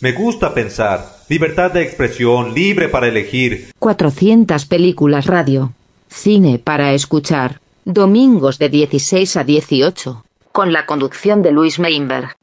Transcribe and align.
Me 0.00 0.12
gusta 0.12 0.54
pensar. 0.54 1.04
Libertad 1.28 1.72
de 1.72 1.82
expresión, 1.82 2.54
libre 2.54 2.88
para 2.88 3.08
elegir. 3.08 3.72
400 3.80 4.64
películas 4.66 5.26
radio. 5.26 5.72
Cine 6.08 6.60
para 6.60 6.92
escuchar. 6.92 7.60
Domingos 7.84 8.60
de 8.60 8.68
16 8.68 9.36
a 9.36 9.42
18. 9.42 10.24
Con 10.52 10.72
la 10.72 10.86
conducción 10.86 11.42
de 11.42 11.50
Luis 11.50 11.80
Meinberg. 11.80 12.37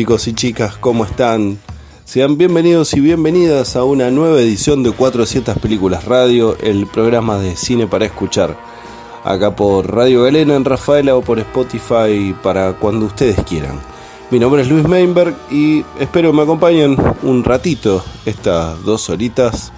Chicos 0.00 0.28
y 0.28 0.32
chicas, 0.32 0.78
¿cómo 0.78 1.04
están? 1.04 1.58
Sean 2.06 2.38
bienvenidos 2.38 2.94
y 2.94 3.00
bienvenidas 3.00 3.76
a 3.76 3.84
una 3.84 4.10
nueva 4.10 4.40
edición 4.40 4.82
de 4.82 4.92
400 4.92 5.58
Películas 5.58 6.06
Radio, 6.06 6.56
el 6.62 6.86
programa 6.86 7.38
de 7.38 7.54
cine 7.54 7.86
para 7.86 8.06
escuchar. 8.06 8.56
Acá 9.24 9.54
por 9.54 9.94
Radio 9.94 10.22
Galena 10.22 10.56
en 10.56 10.64
Rafaela 10.64 11.14
o 11.16 11.20
por 11.20 11.38
Spotify 11.38 12.34
para 12.42 12.72
cuando 12.72 13.04
ustedes 13.04 13.44
quieran. 13.44 13.78
Mi 14.30 14.38
nombre 14.38 14.62
es 14.62 14.70
Luis 14.70 14.88
Meinberg 14.88 15.36
y 15.50 15.84
espero 15.98 16.32
me 16.32 16.44
acompañen 16.44 16.96
un 17.22 17.44
ratito 17.44 18.02
estas 18.24 18.82
dos 18.82 19.10
horitas 19.10 19.70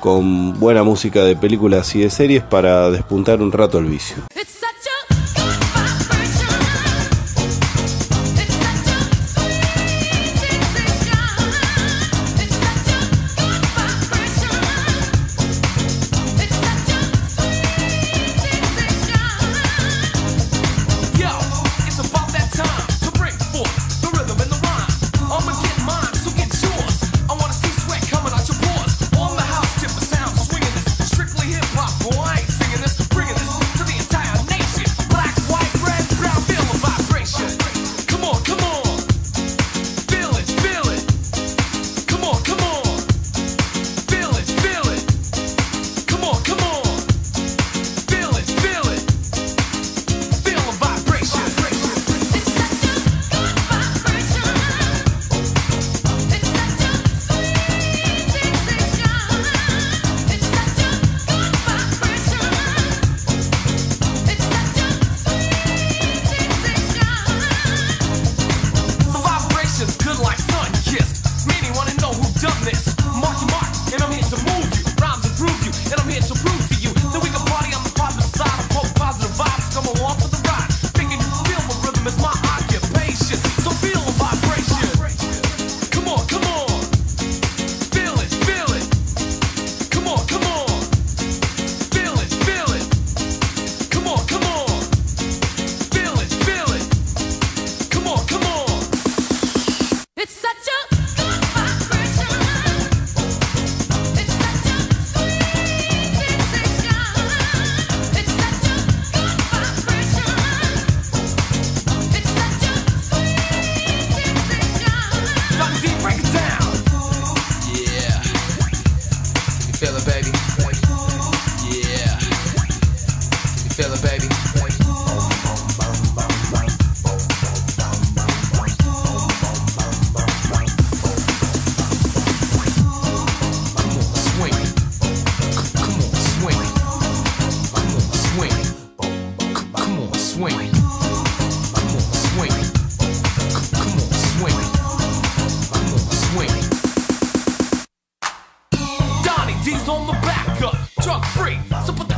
con 0.00 0.58
buena 0.58 0.82
música 0.82 1.22
de 1.22 1.36
películas 1.36 1.94
y 1.94 2.00
de 2.00 2.10
series 2.10 2.42
para 2.42 2.90
despuntar 2.90 3.40
un 3.40 3.52
rato 3.52 3.78
el 3.78 3.84
vicio. 3.84 4.24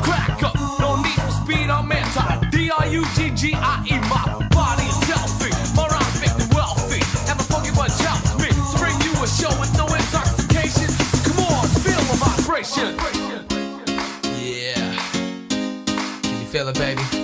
cracker. 0.09 0.53
No 0.81 0.97
need 0.97 1.21
for 1.21 1.31
speed 1.31 1.69
or 1.69 1.83
mental. 1.83 2.41
D 2.51 2.71
R 2.71 2.87
U 2.89 3.05
G 3.15 3.31
G 3.31 3.55
I 3.55 3.85
E. 3.93 3.97
My 4.09 4.25
body's 4.51 4.97
selfie. 5.05 5.53
My 5.77 5.87
rhymes 5.93 6.17
make 6.23 6.37
me 6.41 6.47
wealthy. 6.57 7.03
And 7.29 7.37
my 7.39 7.45
funky 7.53 7.73
bunch 7.77 7.99
helps 8.01 8.33
me 8.41 8.49
to 8.49 8.77
bring 8.81 8.97
you 9.05 9.13
a 9.21 9.29
show 9.29 9.53
with 9.61 9.73
no 9.77 9.87
intoxication. 9.87 10.89
So 10.89 11.19
come 11.29 11.41
on, 11.45 11.67
feel 11.85 12.03
the 12.11 12.17
vibration. 12.25 12.91
Yeah. 14.41 14.97
Can 16.23 16.41
you 16.41 16.47
feel 16.47 16.69
it, 16.69 16.79
baby? 16.79 17.18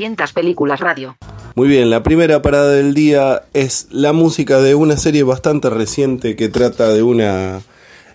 400 0.00 0.32
películas 0.32 0.80
radio. 0.80 1.16
Muy 1.54 1.68
bien, 1.68 1.90
la 1.90 2.02
primera 2.02 2.40
parada 2.40 2.72
del 2.72 2.94
día 2.94 3.42
es 3.52 3.88
la 3.90 4.14
música 4.14 4.60
de 4.60 4.74
una 4.74 4.96
serie 4.96 5.24
bastante 5.24 5.68
reciente 5.68 6.36
que 6.36 6.48
trata 6.48 6.94
de 6.94 7.02
una 7.02 7.60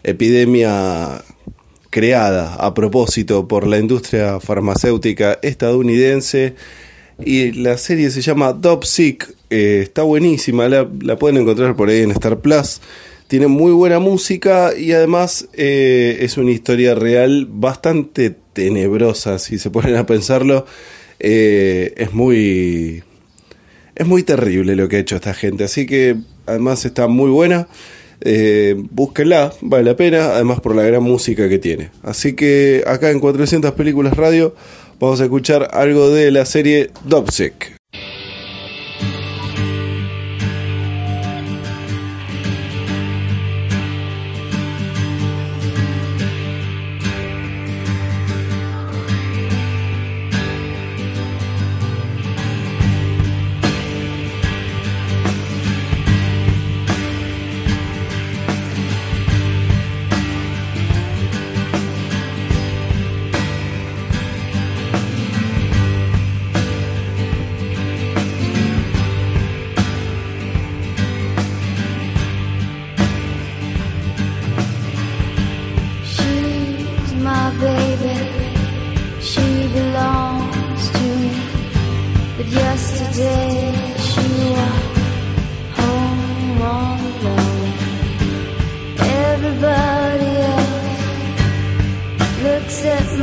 epidemia 0.03 1.21
creada 1.91 2.55
a 2.55 2.73
propósito 2.73 3.47
por 3.47 3.67
la 3.67 3.77
industria 3.77 4.39
farmacéutica 4.39 5.37
estadounidense 5.43 6.55
y 7.23 7.51
la 7.51 7.77
serie 7.77 8.09
se 8.09 8.21
llama 8.21 8.51
Dop 8.53 8.83
Sick, 8.83 9.35
eh, 9.51 9.81
está 9.83 10.01
buenísima, 10.01 10.67
la, 10.67 10.89
la, 11.01 11.17
pueden 11.17 11.37
encontrar 11.37 11.75
por 11.75 11.89
ahí 11.89 12.01
en 12.01 12.11
Star 12.11 12.39
Plus. 12.39 12.81
Tiene 13.27 13.47
muy 13.47 13.71
buena 13.71 13.99
música 13.99 14.71
y 14.75 14.91
además 14.91 15.47
eh, 15.53 16.17
es 16.21 16.37
una 16.37 16.51
historia 16.51 16.95
real 16.95 17.47
bastante 17.49 18.35
tenebrosa, 18.53 19.37
si 19.39 19.59
se 19.59 19.69
ponen 19.69 19.95
a 19.95 20.05
pensarlo. 20.05 20.65
Eh, 21.19 21.94
es 21.97 22.13
muy. 22.13 23.03
Es 23.95 24.06
muy 24.06 24.23
terrible 24.23 24.75
lo 24.75 24.89
que 24.89 24.97
ha 24.97 25.00
hecho 25.00 25.15
esta 25.15 25.33
gente. 25.33 25.63
Así 25.63 25.85
que 25.85 26.17
además 26.45 26.85
está 26.85 27.07
muy 27.07 27.29
buena. 27.29 27.67
Eh, 28.21 28.75
búsquenla, 28.91 29.53
vale 29.62 29.83
la 29.83 29.95
pena. 29.95 30.31
Además 30.31 30.59
por 30.59 30.75
la 30.75 30.83
gran 30.83 31.03
música 31.03 31.47
que 31.47 31.59
tiene. 31.59 31.91
Así 32.03 32.33
que 32.33 32.83
acá 32.88 33.12
en 33.12 33.19
400 33.19 33.71
Películas 33.73 34.17
Radio 34.17 34.56
vamos 35.00 35.21
a 35.21 35.23
escuchar 35.23 35.69
algo 35.71 36.09
de 36.09 36.31
la 36.31 36.45
serie 36.45 36.91
Dopsic. 37.06 37.75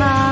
my 0.02 0.31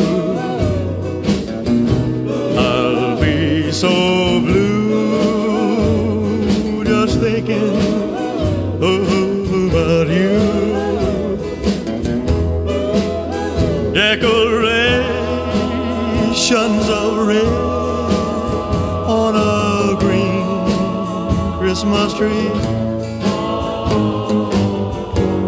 Christmas 21.81 22.13
tree 22.13 22.47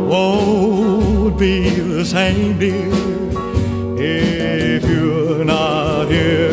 won't 0.09 1.37
be 1.37 1.69
the 1.69 2.03
same, 2.03 2.57
dear, 2.57 2.89
if 3.99 4.83
you're 4.83 5.45
not 5.45 6.09
here. 6.09 6.52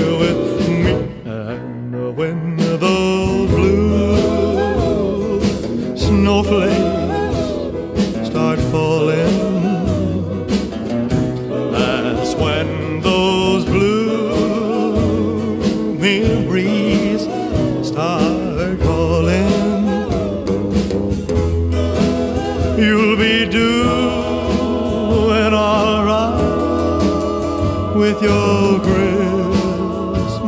with 28.21 28.29
your 28.29 28.79
grace, 28.81 30.41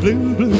blue, 0.00 0.34
blue. 0.34 0.57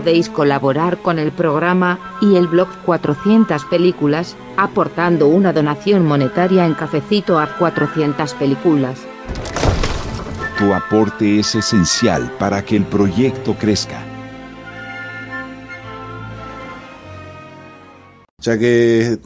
Podéis 0.00 0.30
colaborar 0.30 1.02
con 1.02 1.18
el 1.18 1.30
programa 1.30 2.16
y 2.22 2.36
el 2.36 2.46
blog 2.46 2.68
400 2.86 3.66
películas, 3.66 4.34
aportando 4.56 5.28
una 5.28 5.52
donación 5.52 6.06
monetaria 6.06 6.64
en 6.64 6.72
cafecito 6.72 7.38
a 7.38 7.46
400 7.58 8.32
películas. 8.32 8.98
Tu 10.58 10.72
aporte 10.72 11.40
es 11.40 11.54
esencial 11.54 12.34
para 12.38 12.64
que 12.64 12.76
el 12.76 12.84
proyecto 12.84 13.54
crezca. 13.60 14.02
Ya 18.38 18.58
que 18.58 19.18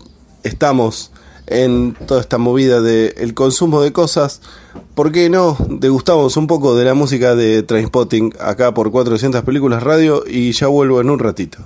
estamos 0.43 1.13
en 1.47 1.95
toda 1.95 2.21
esta 2.21 2.39
movida 2.39 2.81
del 2.81 3.33
consumo 3.35 3.81
de 3.81 3.93
cosas, 3.93 4.41
¿por 4.95 5.13
qué 5.13 5.29
no 5.29 5.57
degustamos 5.69 6.37
un 6.37 6.47
poco 6.47 6.77
de 6.77 6.85
la 6.85 6.95
música 6.95 7.35
de 7.35 7.63
Trainspotting 7.63 8.35
acá 8.41 8.73
por 8.73 8.91
400 8.91 9.43
películas 9.43 9.83
radio 9.83 10.25
y 10.27 10.53
ya 10.53 10.69
vuelvo 10.69 11.01
en 11.01 11.11
un 11.11 11.19
ratito? 11.19 11.59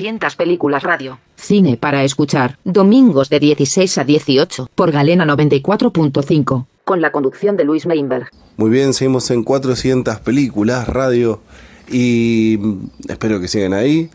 200 0.00 0.34
películas 0.34 0.82
radio. 0.82 1.18
Cine 1.36 1.76
para 1.76 2.04
escuchar, 2.04 2.58
domingos 2.64 3.28
de 3.28 3.38
16 3.38 3.98
a 3.98 4.04
18, 4.04 4.70
por 4.74 4.90
Galena 4.92 5.26
94.5. 5.26 6.64
Con 6.84 7.02
la 7.02 7.12
conducción 7.12 7.58
de 7.58 7.64
Luis 7.64 7.84
Meinberg. 7.84 8.30
Muy 8.56 8.70
bien, 8.70 8.94
seguimos 8.94 9.30
en 9.30 9.44
400 9.44 10.20
películas 10.20 10.88
radio 10.88 11.40
y 11.90 12.58
espero 13.08 13.40
que 13.42 13.48
sigan 13.48 13.74
ahí. 13.74 14.08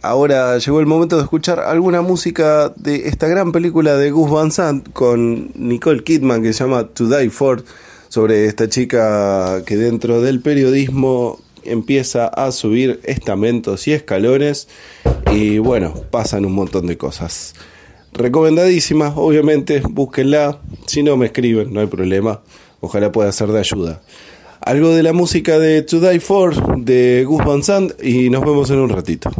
Ahora 0.00 0.56
llegó 0.58 0.78
el 0.78 0.86
momento 0.86 1.16
de 1.16 1.24
escuchar 1.24 1.58
alguna 1.58 2.02
música 2.02 2.72
de 2.76 3.08
esta 3.08 3.26
gran 3.26 3.50
película 3.50 3.96
de 3.96 4.12
Gus 4.12 4.30
Van 4.30 4.52
Sant 4.52 4.92
con 4.92 5.50
Nicole 5.56 6.04
Kidman 6.04 6.40
que 6.40 6.52
se 6.52 6.62
llama 6.62 6.84
To 6.86 7.08
Die 7.08 7.30
For, 7.30 7.64
sobre 8.08 8.46
esta 8.46 8.68
chica 8.68 9.64
que 9.66 9.76
dentro 9.76 10.20
del 10.20 10.40
periodismo 10.40 11.40
empieza 11.64 12.26
a 12.26 12.52
subir 12.52 13.00
estamentos 13.04 13.86
y 13.88 13.92
escalones 13.92 14.68
y 15.32 15.58
bueno, 15.58 15.94
pasan 16.10 16.44
un 16.44 16.52
montón 16.52 16.86
de 16.86 16.96
cosas. 16.96 17.54
Recomendadísima, 18.12 19.14
obviamente, 19.16 19.82
búsquenla, 19.88 20.58
si 20.86 21.02
no 21.02 21.16
me 21.16 21.26
escriben, 21.26 21.72
no 21.72 21.80
hay 21.80 21.86
problema, 21.86 22.40
ojalá 22.80 23.12
pueda 23.12 23.30
ser 23.32 23.48
de 23.48 23.60
ayuda. 23.60 24.02
Algo 24.60 24.90
de 24.90 25.02
la 25.02 25.12
música 25.12 25.58
de 25.58 25.82
To 25.82 26.00
Die 26.00 26.20
For 26.20 26.84
de 26.84 27.24
Gus 27.26 27.44
Van 27.44 27.62
Sant 27.62 27.92
y 28.02 28.28
nos 28.28 28.44
vemos 28.44 28.70
en 28.70 28.80
un 28.80 28.90
ratito. 28.90 29.30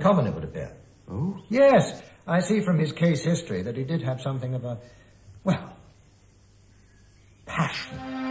Common, 0.00 0.26
it 0.26 0.34
would 0.34 0.44
appear. 0.44 0.72
Oh? 1.10 1.38
Yes. 1.48 2.02
I 2.26 2.40
see 2.40 2.60
from 2.60 2.78
his 2.78 2.92
case 2.92 3.24
history 3.24 3.62
that 3.62 3.76
he 3.76 3.84
did 3.84 4.02
have 4.02 4.20
something 4.20 4.54
of 4.54 4.64
a, 4.64 4.78
well, 5.44 5.72
passion. 7.46 8.27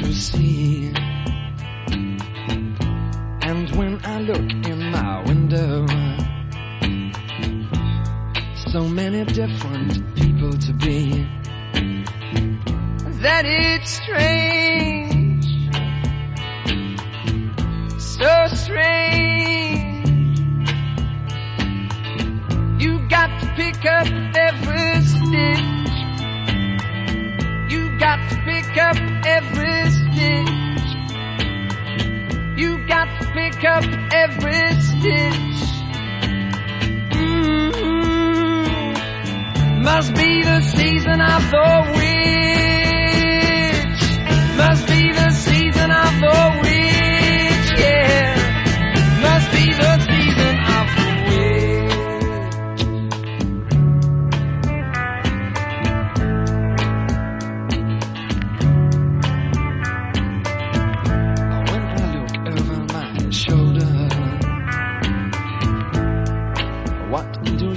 to 0.00 0.12
see. 0.14 0.49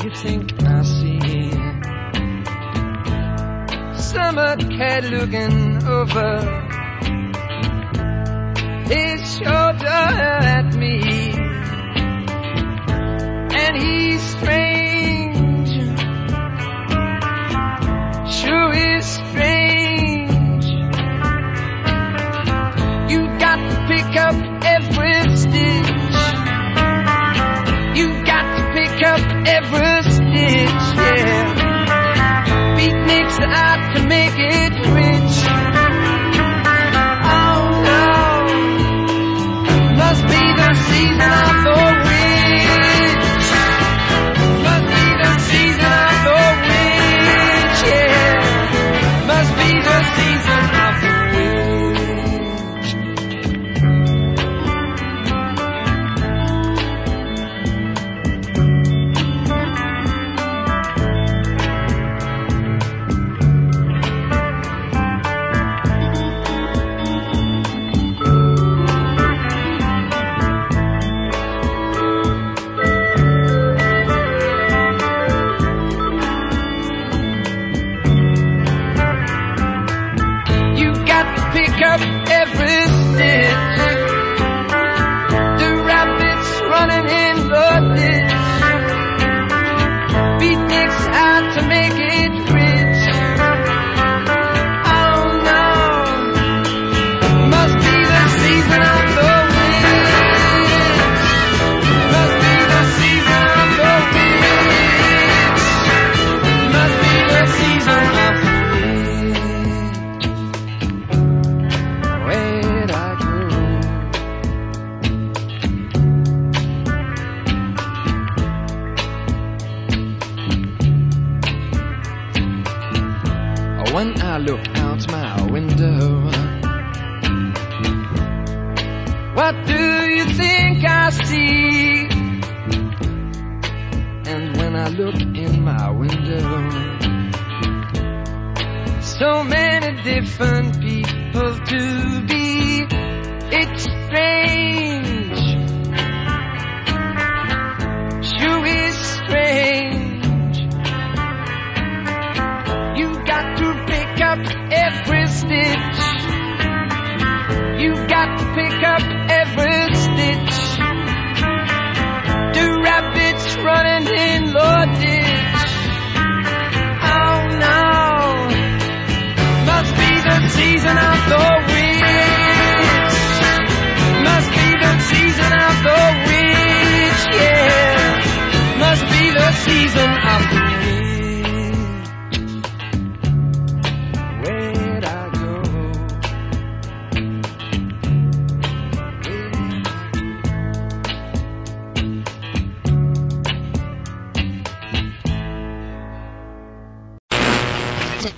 you 0.03 0.09
think 0.09 0.61
I 0.63 0.83
see? 0.83 1.51
Summer 3.95 4.57
cat 4.57 5.05
looking 5.05 5.81
over 5.87 6.31
his 8.89 9.37
shoulder. 9.37 10.52
that 33.49 33.93
to 33.95 34.07
make 34.07 34.37
it 34.37 34.93
real. 34.93 35.02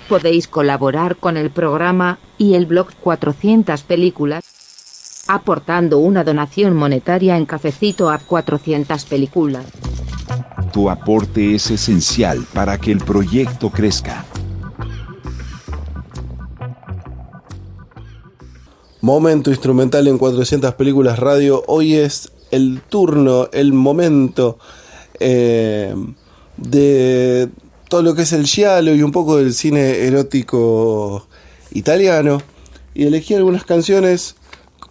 Podéis 0.08 0.48
colaborar 0.48 1.16
con 1.16 1.36
el 1.36 1.50
programa 1.50 2.18
y 2.38 2.54
el 2.54 2.66
blog 2.66 2.88
400 3.02 3.82
películas 3.82 4.44
aportando 5.28 5.98
una 5.98 6.24
donación 6.24 6.74
monetaria 6.74 7.36
en 7.36 7.46
cafecito 7.46 8.10
a 8.10 8.18
400 8.18 9.04
películas. 9.04 9.66
Tu 10.72 10.88
aporte 10.90 11.54
es 11.54 11.70
esencial 11.70 12.44
para 12.52 12.78
que 12.78 12.92
el 12.92 12.98
proyecto 12.98 13.70
crezca. 13.70 14.24
Momento 19.00 19.50
instrumental 19.50 20.08
en 20.08 20.18
400 20.18 20.74
películas 20.74 21.18
radio. 21.18 21.62
Hoy 21.66 21.94
es 21.94 22.32
el 22.50 22.80
turno, 22.88 23.48
el 23.52 23.72
momento 23.72 24.58
eh, 25.20 25.94
de 26.56 27.48
todo 27.88 28.02
lo 28.02 28.14
que 28.14 28.22
es 28.22 28.32
el 28.32 28.46
giallo 28.46 28.94
y 28.94 29.02
un 29.02 29.12
poco 29.12 29.36
del 29.36 29.54
cine 29.54 30.06
erótico 30.06 31.26
italiano. 31.72 32.42
Y 32.94 33.04
elegí 33.04 33.34
algunas 33.34 33.64
canciones 33.64 34.36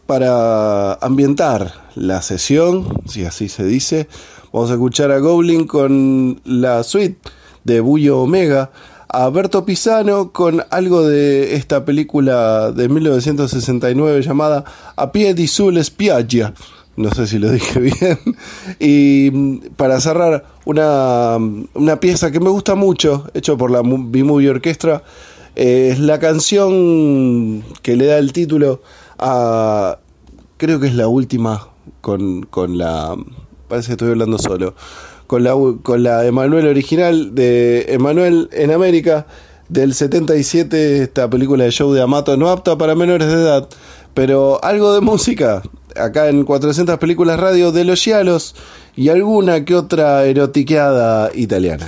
para 0.05 0.93
ambientar 0.95 1.89
la 1.95 2.21
sesión, 2.21 3.01
si 3.07 3.25
así 3.25 3.49
se 3.49 3.65
dice. 3.65 4.07
Vamos 4.53 4.69
a 4.69 4.73
escuchar 4.73 5.11
a 5.11 5.19
Goblin 5.19 5.67
con 5.67 6.39
la 6.45 6.83
suite 6.83 7.17
de 7.63 7.79
Bullo 7.79 8.19
Omega, 8.19 8.71
a 9.09 9.29
Berto 9.29 9.65
Pisano 9.65 10.31
con 10.31 10.63
algo 10.69 11.07
de 11.07 11.55
esta 11.55 11.85
película 11.85 12.71
de 12.71 12.87
1969 12.89 14.21
llamada 14.21 14.63
A 14.95 15.11
pie 15.11 15.33
di 15.33 15.47
spiaggia. 15.47 16.53
No 16.97 17.11
sé 17.11 17.27
si 17.27 17.39
lo 17.39 17.51
dije 17.51 17.79
bien. 17.99 18.19
Y 18.79 19.29
mm, 19.31 19.57
para 19.75 19.99
cerrar, 19.99 20.45
una, 20.65 21.37
una 21.73 21.99
pieza 21.99 22.31
que 22.31 22.39
me 22.39 22.49
gusta 22.49 22.75
mucho, 22.75 23.27
hecho 23.33 23.57
por 23.57 23.71
la 23.71 23.81
B-Movie 23.83 24.49
Orquestra, 24.49 25.03
eh, 25.55 25.89
es 25.91 25.99
la 25.99 26.19
canción 26.19 27.63
que 27.81 27.95
le 27.95 28.05
da 28.05 28.17
el 28.17 28.33
título 28.33 28.81
a. 29.17 29.99
Creo 30.57 30.79
que 30.79 30.87
es 30.87 30.95
la 30.95 31.07
última 31.07 31.67
con, 32.01 32.43
con 32.43 32.77
la. 32.77 33.15
Parece 33.67 33.87
que 33.87 33.93
estoy 33.93 34.09
hablando 34.11 34.37
solo. 34.37 34.75
Con 35.27 35.43
la, 35.43 35.53
con 35.81 36.03
la 36.03 36.25
Emanuel 36.25 36.67
original 36.67 37.33
de 37.33 37.85
Emanuel 37.89 38.47
en 38.51 38.71
América 38.71 39.25
del 39.69 39.93
77, 39.93 41.01
esta 41.01 41.29
película 41.29 41.63
de 41.63 41.71
show 41.71 41.91
de 41.93 42.01
Amato, 42.01 42.37
no 42.37 42.49
apta 42.49 42.77
para 42.77 42.93
menores 42.93 43.27
de 43.27 43.33
edad, 43.33 43.67
pero 44.13 44.63
algo 44.63 44.93
de 44.93 45.01
música, 45.01 45.63
acá 45.95 46.29
en 46.29 46.43
400 46.43 46.97
películas 46.97 47.39
radio 47.39 47.71
de 47.71 47.83
los 47.85 48.01
Gialos 48.01 48.55
y 48.95 49.09
alguna 49.09 49.65
que 49.65 49.75
otra 49.75 50.25
erotiqueada 50.25 51.31
italiana. 51.33 51.87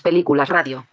Películas 0.00 0.48
radio. 0.48 0.86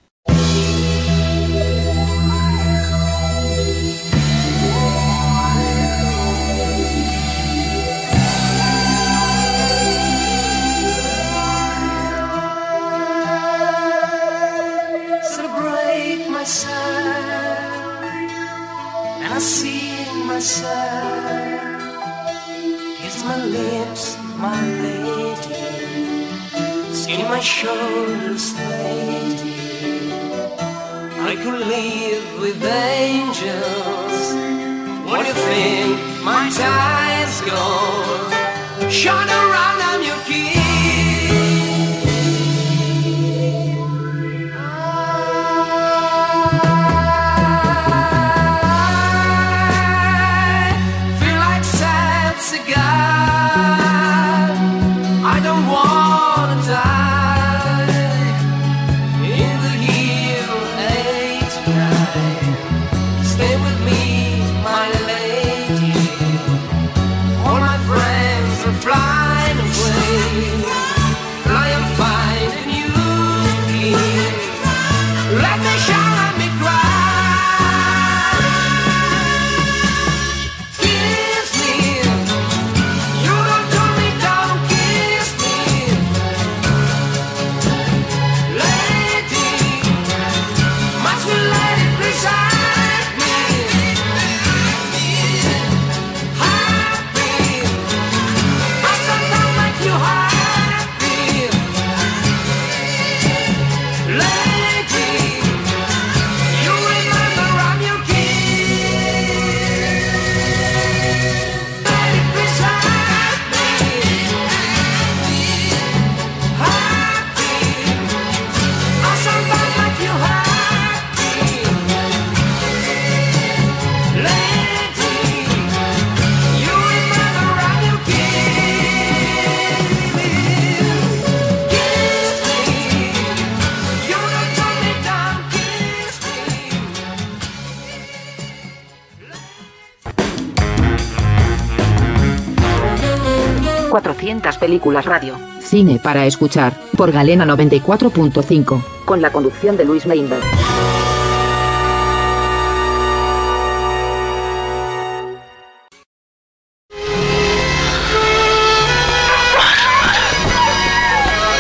Películas 144.70 145.04
radio. 145.04 145.34
Cine 145.60 145.98
para 145.98 146.28
escuchar, 146.28 146.74
por 146.96 147.12
Galena 147.12 147.44
94.5, 147.44 148.84
con 149.04 149.20
la 149.20 149.32
conducción 149.32 149.76
de 149.76 149.84
Luis 149.84 150.06
Meinberg. 150.06 150.44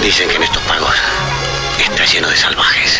Dicen 0.03 0.29
que 0.29 0.35
en 0.35 0.43
estos 0.43 0.61
pagos 0.63 0.95
está 1.79 2.05
lleno 2.05 2.29
de 2.29 2.35
salvajes. 2.35 2.99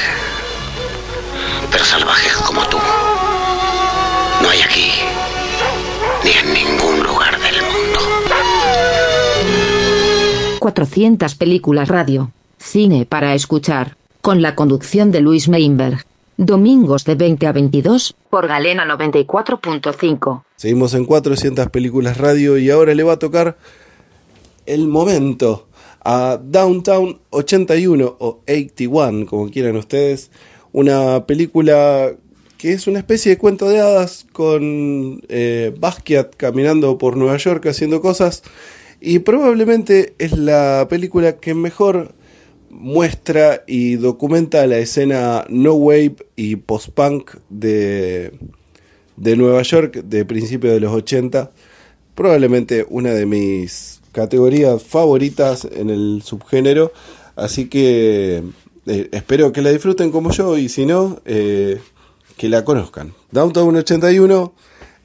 Pero 1.72 1.86
salvajes 1.86 2.34
como 2.38 2.68
tú. 2.68 2.78
400 10.60 11.36
películas 11.36 11.88
radio. 11.88 12.32
Cine 12.57 13.05
para 13.05 13.34
escuchar, 13.34 13.95
con 14.22 14.41
la 14.41 14.55
conducción 14.55 15.12
de 15.12 15.22
Luis 15.22 15.47
Meinberg. 15.47 16.05
Domingos 16.38 17.03
de 17.03 17.16
20 17.16 17.47
a 17.47 17.51
22, 17.51 18.16
por 18.30 18.47
Galena 18.47 18.86
94.5. 18.86 20.43
Seguimos 20.55 20.93
en 20.93 21.05
400 21.05 21.68
películas 21.70 22.18
radio 22.18 22.57
y 22.57 22.70
ahora 22.70 22.93
le 22.93 23.03
va 23.03 23.14
a 23.14 23.20
tocar 23.20 23.57
el 24.66 24.88
momento 24.88 25.68
a 26.03 26.39
Downtown 26.41 27.20
81 27.32 28.18
o 28.20 28.39
81, 28.47 29.26
como 29.26 29.49
quieran 29.49 29.76
ustedes. 29.76 30.32
Una 30.72 31.26
película 31.26 32.12
que 32.57 32.74
es 32.74 32.88
una 32.88 32.99
especie 32.99 33.32
de 33.32 33.38
cuento 33.38 33.68
de 33.68 33.80
hadas 33.80 34.26
con 34.32 35.22
eh, 35.30 35.74
Basquiat 35.78 36.36
caminando 36.36 36.97
por 36.97 37.18
Nueva 37.18 37.38
York 37.38 37.66
haciendo 37.68 38.01
cosas. 38.01 38.43
Y 39.02 39.20
probablemente 39.20 40.14
es 40.18 40.38
la 40.38 40.88
película 40.89 41.38
que 41.38 41.54
mejor 41.54 42.14
muestra 42.70 43.64
y 43.66 43.95
documenta 43.95 44.68
la 44.68 44.78
escena 44.78 45.45
no 45.50 45.74
wave 45.74 46.16
y 46.36 46.58
post-punk 46.58 47.36
de, 47.50 48.34
de 49.16 49.36
Nueva 49.36 49.62
York 49.62 50.04
de 50.04 50.26
principios 50.26 50.74
de 50.74 50.80
los 50.80 50.93
80. 50.93 51.52
Probablemente 52.14 52.86
una 52.89 53.12
de 53.12 53.26
mis 53.26 54.02
categorías 54.12 54.84
favoritas 54.84 55.66
en 55.66 55.89
el 55.89 56.22
subgénero. 56.24 56.91
Así 57.36 57.70
que 57.70 58.43
eh, 58.86 59.10
espero 59.12 59.52
que 59.52 59.62
la 59.62 59.72
disfruten 59.72 60.12
como 60.12 60.32
yo 60.32 60.58
y 60.58 60.68
si 60.68 60.86
no, 60.86 61.22
eh, 61.26 61.80
que 62.38 62.50
la 62.50 62.66
conozcan. 62.66 63.14
Downtown 63.32 63.76
81, 63.76 64.54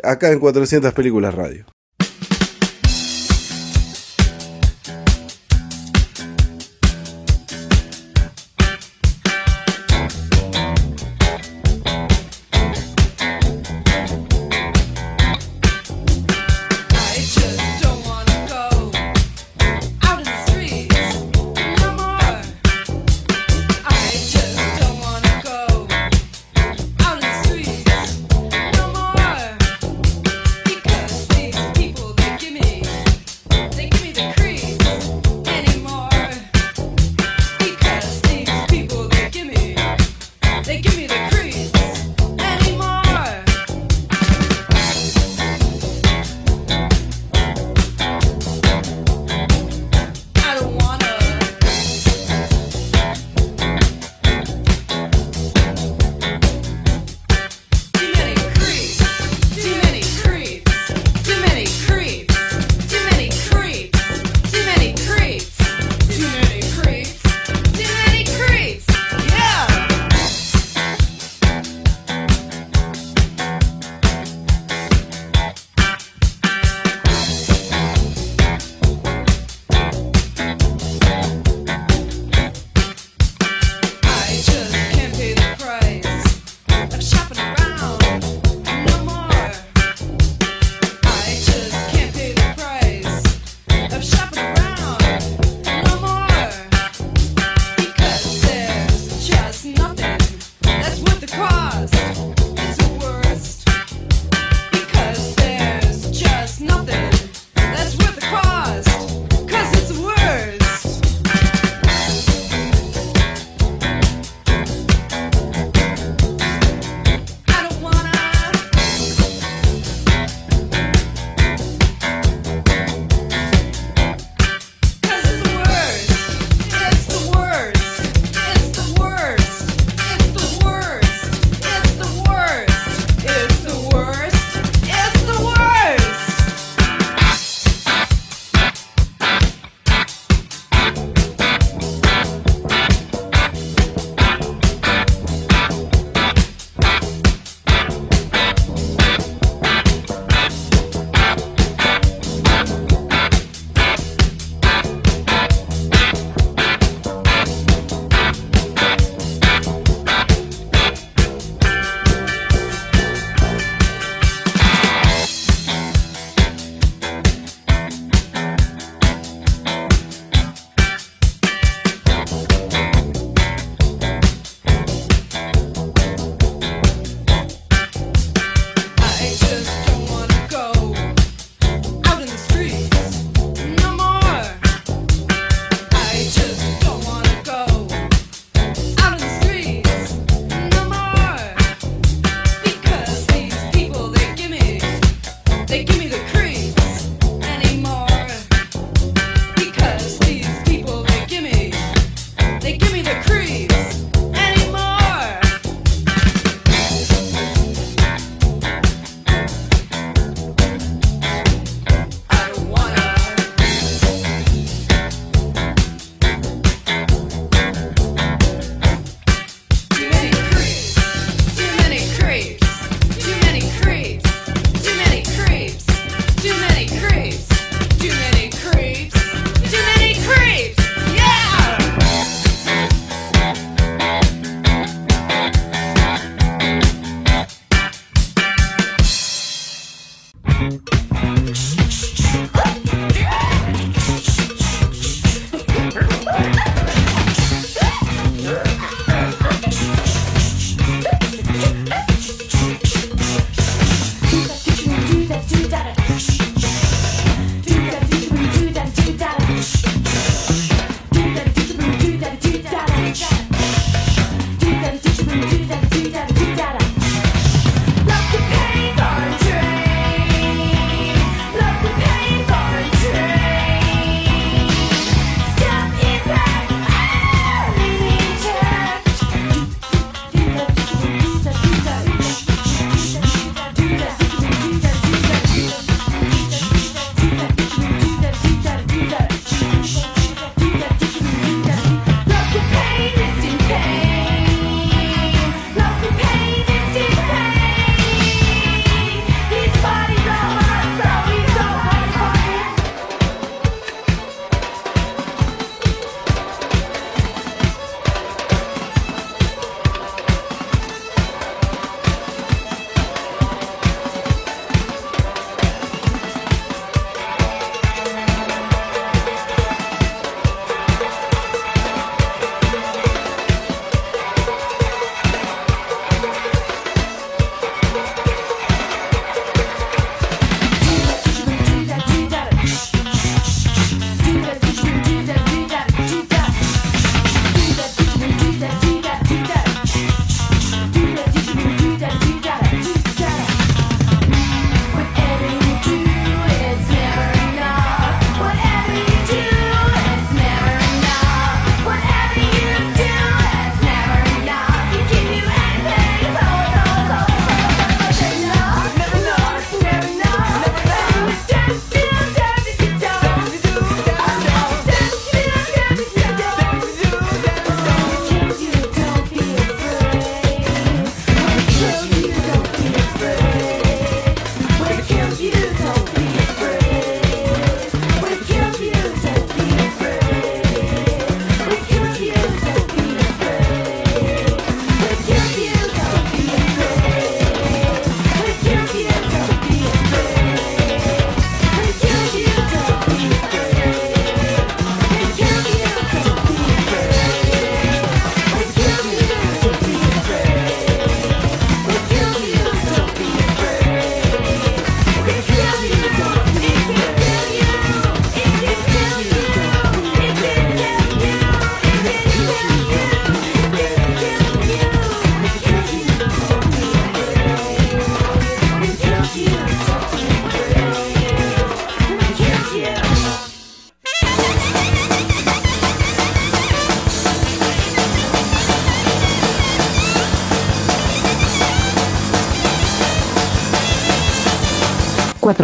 acá 0.03 0.33
en 0.33 0.41
400 0.41 0.93
Películas 0.93 1.35
Radio. 1.35 1.65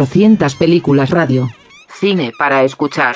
400 0.01 0.55
películas 0.55 1.11
radio. 1.11 1.47
Cine 1.87 2.33
para 2.35 2.63
escuchar. 2.63 3.15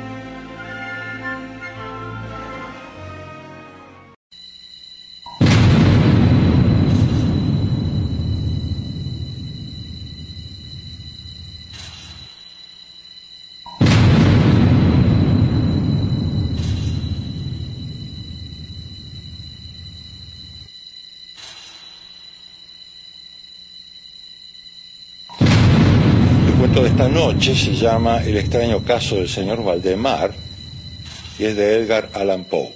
Se 27.41 27.73
llama 27.73 28.21
El 28.23 28.37
extraño 28.37 28.83
caso 28.83 29.15
del 29.15 29.27
señor 29.27 29.63
Valdemar 29.63 30.31
y 31.39 31.45
es 31.45 31.55
de 31.55 31.77
Edgar 31.77 32.07
Allan 32.13 32.43
Poe. 32.43 32.71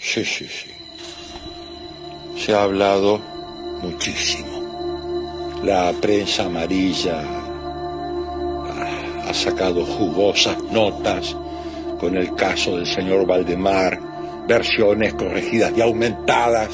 Sí, 0.00 0.24
sí, 0.24 0.48
sí. 0.48 0.70
Se 2.36 2.52
ha 2.52 2.64
hablado 2.64 3.20
muchísimo. 3.82 5.60
La 5.62 5.92
prensa 6.00 6.46
amarilla 6.46 7.22
ha 9.28 9.32
sacado 9.32 9.86
jugosas 9.86 10.60
notas 10.72 11.36
con 12.00 12.16
el 12.16 12.34
caso 12.34 12.78
del 12.78 12.86
señor 12.86 13.26
Valdemar, 13.26 14.00
versiones 14.48 15.14
corregidas 15.14 15.72
y 15.76 15.82
aumentadas. 15.82 16.70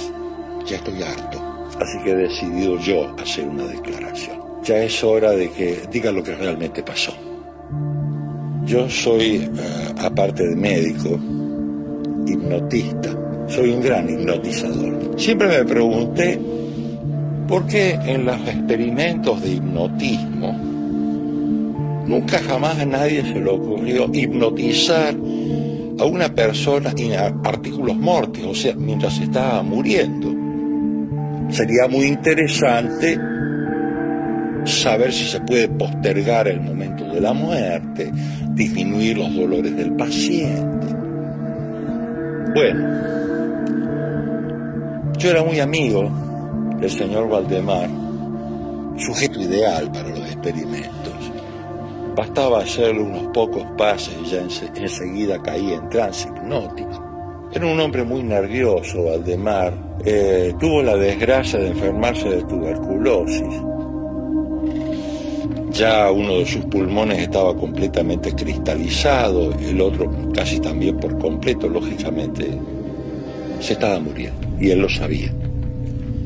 Ya 0.65 0.77
estoy 0.77 1.03
harto. 1.03 1.69
Así 1.79 2.03
que 2.03 2.13
he 2.13 2.17
decidido 2.17 2.79
yo 2.79 3.15
hacer 3.21 3.47
una 3.47 3.65
declaración. 3.65 3.96
Ya 4.67 4.83
es 4.83 5.05
hora 5.05 5.31
de 5.31 5.49
que 5.51 5.83
diga 5.93 6.11
lo 6.11 6.25
que 6.25 6.35
realmente 6.35 6.83
pasó. 6.83 7.13
Yo 8.65 8.91
soy, 8.91 9.37
eh, 9.37 9.49
aparte 9.99 10.49
de 10.49 10.57
médico, 10.57 11.11
hipnotista. 12.27 13.17
Soy 13.47 13.71
un 13.71 13.81
gran 13.81 14.11
hipnotizador. 14.11 15.15
Siempre 15.17 15.47
me 15.47 15.65
pregunté 15.65 16.41
por 17.47 17.65
qué 17.69 17.93
en 17.93 18.25
los 18.25 18.41
experimentos 18.41 19.41
de 19.41 19.53
hipnotismo 19.53 20.53
nunca 22.07 22.41
jamás 22.41 22.81
a 22.81 22.85
nadie 22.85 23.23
se 23.23 23.39
le 23.39 23.49
ocurrió 23.49 24.11
hipnotizar 24.13 25.15
a 25.99 26.05
una 26.05 26.29
persona 26.35 26.93
en 26.97 27.15
artículos 27.45 27.97
mortis, 27.97 28.45
o 28.45 28.55
sea, 28.55 28.75
mientras 28.75 29.21
estaba 29.21 29.63
muriendo. 29.63 30.35
Sería 31.51 31.87
muy 31.89 32.07
interesante 32.07 33.17
saber 34.67 35.13
si 35.13 35.25
se 35.25 35.41
puede 35.41 35.69
postergar 35.69 36.49
el 36.49 36.61
momento 36.61 37.05
de 37.05 37.21
la 37.21 37.33
muerte, 37.33 38.13
disminuir 38.55 39.19
los 39.19 39.35
dolores 39.35 39.77
del 39.77 39.93
paciente. 39.93 40.87
Bueno, 42.55 42.89
yo 45.19 45.31
era 45.31 45.43
muy 45.43 45.61
amigo 45.61 46.11
del 46.81 46.91
señor 46.91 47.29
Valdemar, 47.29 47.89
sujeto 48.99 49.41
ideal 49.41 49.91
para 49.93 50.09
los 50.11 50.21
experimentos. 50.21 50.93
Bastaba 52.15 52.61
hacerle 52.61 53.03
unos 53.03 53.27
pocos 53.35 53.63
pases 53.77 54.15
y 54.25 54.31
ya 54.31 54.43
ense- 54.43 54.71
enseguida 54.75 55.41
caía 55.43 55.75
en 55.77 55.89
trance 55.91 56.27
hipnótico. 56.29 57.05
Era 57.53 57.67
un 57.67 57.79
hombre 57.79 58.05
muy 58.05 58.23
nervioso, 58.23 59.05
Valdemar. 59.05 59.73
Eh, 60.05 60.55
tuvo 60.59 60.83
la 60.83 60.97
desgracia 60.97 61.59
de 61.59 61.69
enfermarse 61.69 62.29
de 62.29 62.43
tuberculosis. 62.45 63.45
Ya 65.77 66.11
uno 66.11 66.39
de 66.39 66.47
sus 66.47 66.65
pulmones 66.65 67.19
estaba 67.19 67.55
completamente 67.55 68.33
cristalizado, 68.35 69.53
el 69.59 69.79
otro 69.79 70.11
casi 70.33 70.59
también 70.59 70.97
por 70.97 71.19
completo, 71.19 71.69
lógicamente, 71.69 72.47
se 73.61 73.75
estaba 73.75 74.01
muriendo. 74.01 74.41
Y 74.59 74.71
él 74.71 74.79
lo 74.81 74.89
sabía. 74.89 75.31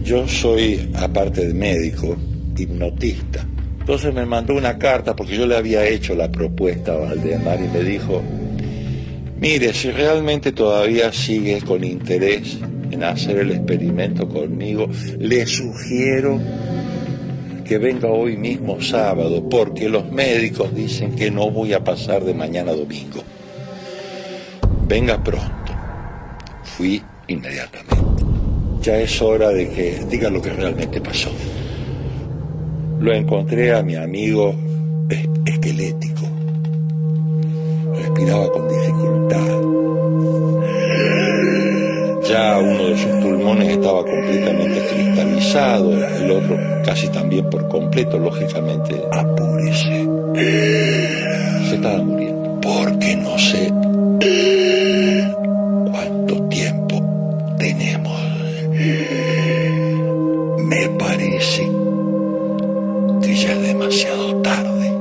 Yo 0.05 0.29
soy, 0.29 0.89
aparte 0.95 1.49
de 1.49 1.55
médico, 1.55 2.17
hipnotista. 2.57 3.45
Entonces 3.81 4.15
me 4.15 4.25
mandó 4.25 4.55
una 4.55 4.79
carta 4.79 5.17
porque 5.17 5.37
yo 5.37 5.49
le 5.49 5.57
había 5.57 5.85
hecho 5.85 6.15
la 6.15 6.31
propuesta 6.31 6.93
a 6.93 6.99
Valdemar 6.99 7.59
y 7.59 7.77
me 7.77 7.83
dijo, 7.83 8.23
mire, 9.41 9.73
si 9.73 9.91
realmente 9.91 10.53
todavía 10.53 11.13
sigue 11.13 11.61
con 11.63 11.83
interés 11.83 12.57
en 12.93 13.03
hacer 13.03 13.39
el 13.39 13.51
experimento 13.51 14.29
conmigo, 14.29 14.89
le 15.19 15.45
sugiero 15.45 16.39
que 17.71 17.79
venga 17.79 18.09
hoy 18.09 18.37
mismo 18.37 18.81
sábado, 18.83 19.49
porque 19.49 19.89
los 19.89 20.11
médicos 20.11 20.75
dicen 20.75 21.15
que 21.15 21.31
no 21.31 21.53
voy 21.53 21.73
a 21.73 21.85
pasar 21.85 22.25
de 22.25 22.35
mañana 22.35 22.73
a 22.73 22.75
domingo. 22.75 23.21
Venga 24.89 25.23
pronto. 25.23 25.73
Fui 26.65 27.01
inmediatamente. 27.29 27.95
Ya 28.83 28.99
es 28.99 29.23
hora 29.23 29.51
de 29.51 29.69
que 29.69 30.01
diga 30.11 30.29
lo 30.31 30.43
que 30.43 30.51
realmente 30.51 31.01
pasó. 31.01 31.31
Lo 32.99 33.13
encontré 33.15 33.73
a 33.73 33.85
mi 33.85 33.95
amigo 33.95 34.53
es- 35.09 35.29
esquelético. 35.47 36.23
Respiraba 37.95 38.51
con 38.51 38.69
dificultad. 38.69 39.61
Ya 42.31 42.59
uno 42.61 42.85
de 42.85 42.97
sus 42.97 43.11
pulmones 43.25 43.69
estaba 43.71 44.05
completamente 44.05 44.81
cristalizado, 44.87 45.93
el 45.93 46.31
otro 46.31 46.57
casi 46.85 47.09
también 47.09 47.51
por 47.51 47.67
completo, 47.67 48.21
lógicamente. 48.21 49.03
Apúrese. 49.11 50.07
Se 51.69 51.75
estaba 51.75 51.99
muriendo. 51.99 52.61
Porque 52.63 53.17
no 53.17 53.37
sé 53.37 53.73
cuánto 55.91 56.49
tiempo 56.49 57.03
tenemos. 57.59 58.21
Me 60.59 60.89
parece 61.01 61.69
que 63.23 63.35
ya 63.35 63.53
es 63.55 63.63
demasiado 63.63 64.37
tarde. 64.37 64.93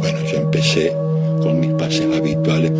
Bueno, 0.00 0.18
yo 0.24 0.38
empecé 0.38 0.96
con 1.42 1.60
mis 1.60 1.72
pases 1.74 2.16
habituales. 2.16 2.72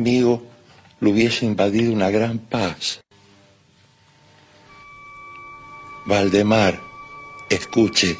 Amigo 0.00 0.42
lo 1.00 1.10
hubiese 1.10 1.44
invadido 1.44 1.92
una 1.92 2.08
gran 2.08 2.38
paz. 2.38 3.00
Valdemar, 6.06 6.80
escuche, 7.50 8.16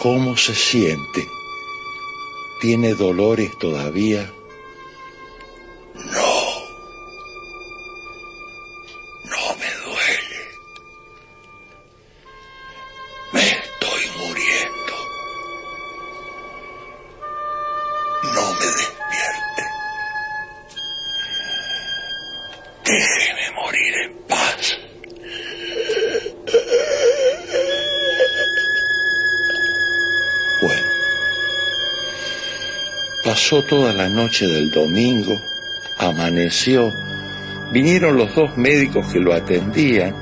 ¿cómo 0.00 0.36
se 0.36 0.54
siente? 0.54 1.26
¿Tiene 2.60 2.94
dolores 2.94 3.50
todavía? 3.58 4.30
No, 5.94 6.27
Déjeme 22.88 23.54
morir 23.54 23.94
en 24.02 24.12
paz. 24.26 24.78
Bueno, 30.62 30.86
pasó 33.24 33.62
toda 33.64 33.92
la 33.92 34.08
noche 34.08 34.46
del 34.46 34.70
domingo, 34.70 35.38
amaneció, 35.98 36.90
vinieron 37.72 38.16
los 38.16 38.34
dos 38.34 38.56
médicos 38.56 39.12
que 39.12 39.20
lo 39.20 39.34
atendían, 39.34 40.14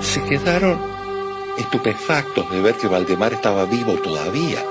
se 0.00 0.22
quedaron 0.26 0.80
estupefactos 1.58 2.48
de 2.52 2.60
ver 2.60 2.76
que 2.76 2.86
Valdemar 2.86 3.32
estaba 3.32 3.64
vivo 3.64 3.94
todavía. 3.94 4.62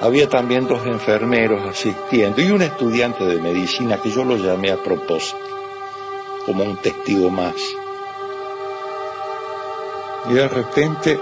Había 0.00 0.28
también 0.28 0.66
dos 0.66 0.86
enfermeros 0.86 1.62
asistiendo 1.68 2.40
y 2.40 2.50
un 2.50 2.62
estudiante 2.62 3.24
de 3.24 3.40
medicina 3.40 4.00
que 4.00 4.10
yo 4.10 4.24
lo 4.24 4.36
llamé 4.36 4.70
a 4.70 4.82
propósito, 4.82 5.38
como 6.46 6.64
un 6.64 6.76
testigo 6.78 7.28
más. 7.28 7.54
Y 10.30 10.32
de 10.32 10.48
repente, 10.48 11.20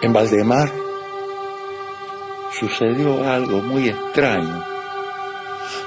en 0.00 0.12
Valdemar, 0.12 0.72
sucedió 2.58 3.28
algo 3.28 3.60
muy 3.60 3.88
extraño. 3.88 4.64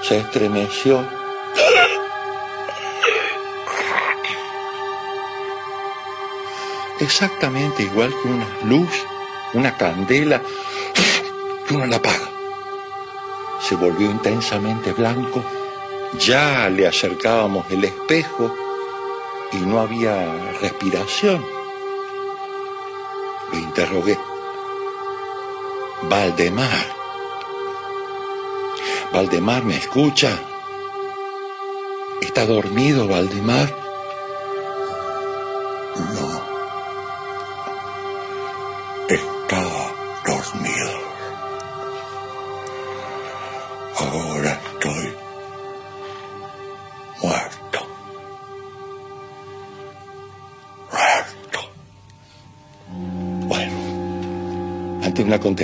Se 0.02 0.18
estremeció. 0.18 1.06
Exactamente 7.00 7.84
igual 7.84 8.14
que 8.22 8.28
una 8.28 8.48
luz, 8.66 8.90
una 9.54 9.76
candela, 9.76 10.42
que 11.68 11.74
uno 11.74 11.86
la 11.86 11.98
apaga. 11.98 12.30
Se 13.62 13.76
volvió 13.76 14.10
intensamente 14.10 14.94
blanco. 14.94 15.44
Ya 16.20 16.70
le 16.70 16.88
acercábamos 16.88 17.70
el 17.70 17.86
espejo 17.86 18.54
y 19.54 19.58
no 19.58 19.80
había 19.80 20.52
respiración. 20.62 21.46
Lo 23.52 23.58
interrogué. 23.58 24.18
Valdemar. 26.04 27.02
Valdemar, 29.14 29.64
¿me 29.64 29.78
escucha? 29.78 30.30
¿Está 32.22 32.46
dormido, 32.46 33.08
Valdemar? 33.08 33.81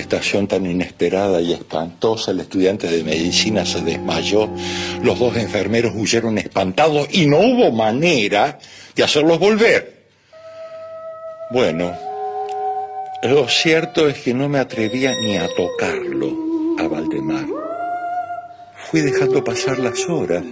Tan 0.08 0.66
inesperada 0.66 1.42
y 1.42 1.52
espantosa, 1.52 2.32
el 2.32 2.40
estudiante 2.40 2.88
de 2.88 3.04
medicina 3.04 3.66
se 3.66 3.82
desmayó. 3.82 4.50
Los 5.04 5.20
dos 5.20 5.36
enfermeros 5.36 5.92
huyeron 5.96 6.38
espantados 6.38 7.10
y 7.12 7.26
no 7.26 7.40
hubo 7.40 7.72
manera 7.72 8.58
de 8.96 9.04
hacerlos 9.04 9.38
volver. 9.38 10.06
Bueno, 11.52 11.94
lo 13.24 13.50
cierto 13.50 14.08
es 14.08 14.20
que 14.20 14.34
no 14.34 14.48
me 14.48 14.60
atrevía 14.60 15.14
ni 15.22 15.36
a 15.36 15.50
tocarlo 15.54 16.34
a 16.80 16.88
Valdemar. 16.88 17.46
Fui 18.90 19.02
dejando 19.02 19.44
pasar 19.44 19.78
las 19.78 20.08
horas. 20.08 20.44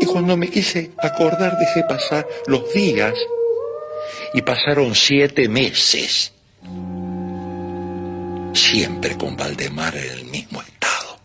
Y 0.00 0.06
cuando 0.06 0.36
me 0.36 0.48
quise 0.48 0.90
acordar, 0.98 1.56
dejé 1.56 1.84
pasar 1.88 2.26
los 2.46 2.72
días. 2.74 3.14
Y 4.34 4.42
pasaron 4.42 4.96
siete 4.96 5.48
meses 5.48 6.32
siempre 8.52 9.16
con 9.16 9.36
Valdemar 9.36 9.96
en 9.96 10.10
el 10.10 10.24
mismo 10.26 10.60
estado. 10.62 11.18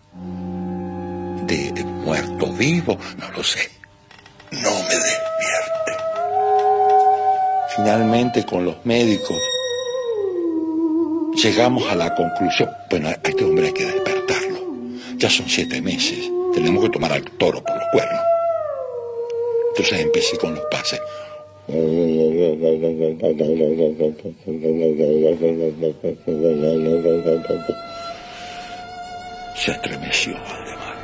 De, 1.45 1.83
muerto 1.83 2.53
vivo, 2.53 2.97
no 3.17 3.31
lo 3.31 3.43
sé. 3.43 3.69
No 4.51 4.71
me 4.71 4.95
despierte. 4.95 5.91
Finalmente 7.75 8.45
con 8.45 8.65
los 8.65 8.85
médicos 8.85 9.37
llegamos 11.35 11.83
a 11.91 11.95
la 11.95 12.15
conclusión, 12.15 12.69
bueno, 12.89 13.09
a 13.09 13.11
este 13.11 13.43
hombre 13.43 13.67
hay 13.67 13.73
que 13.73 13.85
despertarlo. 13.85 14.59
Ya 15.17 15.29
son 15.29 15.49
siete 15.49 15.81
meses, 15.81 16.29
tenemos 16.53 16.83
que 16.83 16.89
tomar 16.91 17.11
al 17.11 17.23
toro 17.23 17.63
por 17.63 17.75
los 17.75 17.85
cuernos. 17.91 18.21
Entonces 19.69 19.99
empecé 19.99 20.37
con 20.37 20.55
los 20.55 20.63
pases. 20.71 21.01
Se 29.55 29.71
estremeció 29.71 30.35
Valdemar. 30.35 30.95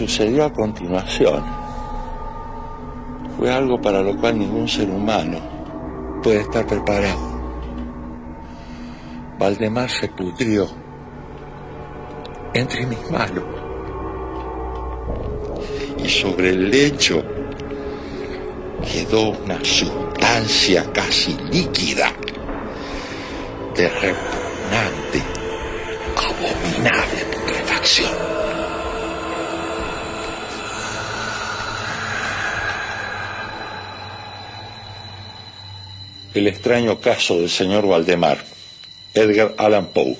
Sucedió 0.00 0.46
a 0.46 0.50
continuación 0.50 1.44
fue 3.36 3.52
algo 3.52 3.78
para 3.82 4.00
lo 4.00 4.16
cual 4.16 4.38
ningún 4.38 4.66
ser 4.66 4.88
humano 4.88 5.38
puede 6.22 6.40
estar 6.40 6.66
preparado. 6.66 7.20
Valdemar 9.38 9.90
se 9.90 10.08
pudrió 10.08 10.68
entre 12.54 12.86
mis 12.86 13.10
manos 13.10 13.44
y 16.02 16.08
sobre 16.08 16.48
el 16.48 16.70
lecho 16.70 17.22
quedó 18.90 19.32
una 19.32 19.62
sustancia 19.62 20.90
casi 20.94 21.36
líquida 21.52 22.10
de 23.76 23.86
repugnante, 23.86 25.22
abominable 26.16 27.24
putrefacción. 27.36 28.29
El 36.32 36.46
extraño 36.46 37.00
caso 37.00 37.38
del 37.40 37.50
señor 37.50 37.86
Valdemar, 37.86 38.38
Edgar 39.14 39.54
Allan 39.58 39.86
Poe. 39.88 40.16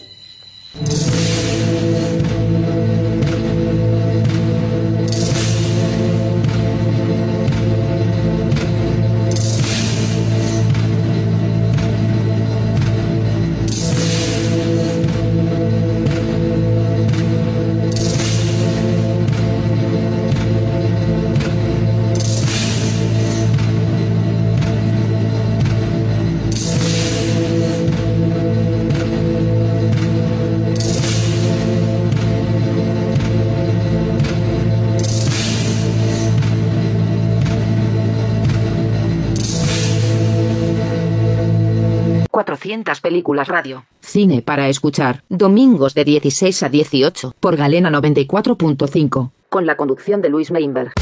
Películas 42.98 43.46
radio. 43.46 43.84
Cine 44.00 44.42
para 44.42 44.68
escuchar. 44.68 45.22
Domingos 45.28 45.94
de 45.94 46.04
16 46.04 46.64
a 46.64 46.68
18 46.68 47.34
por 47.38 47.56
Galena 47.56 47.90
94.5. 47.90 49.30
Con 49.48 49.66
la 49.66 49.76
conducción 49.76 50.20
de 50.20 50.30
Luis 50.30 50.50
Meinberg. 50.50 50.92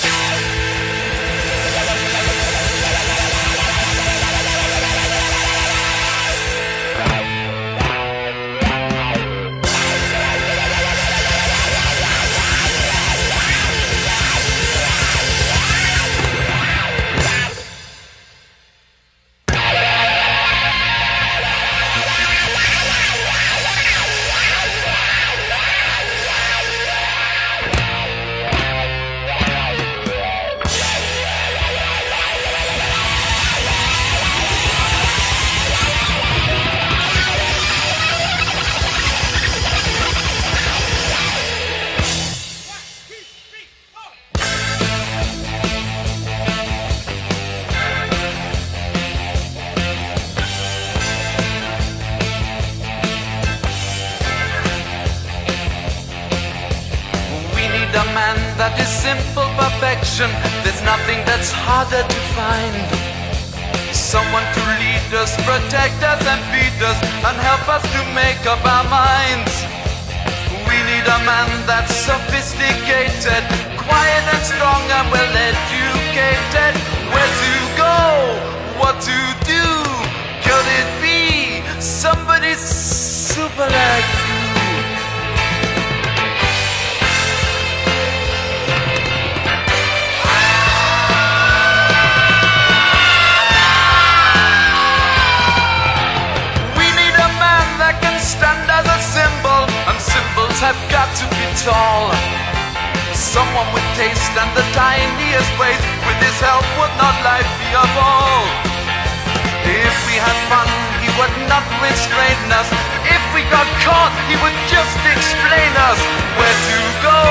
Where 115.97 116.59
to 116.69 116.81
go, 117.01 117.23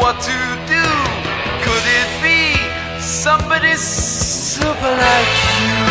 what 0.00 0.20
to 0.22 0.38
do. 0.70 0.86
Could 1.64 1.84
it 1.98 2.08
be 2.22 2.54
somebody 3.00 3.74
super 3.74 4.92
like 5.06 5.32
you? 5.58 5.82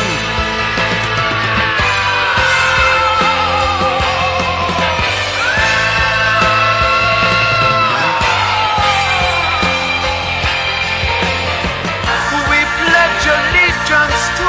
We 12.51 12.59
pledge 12.79 13.25
allegiance 13.35 14.21
to 14.39 14.47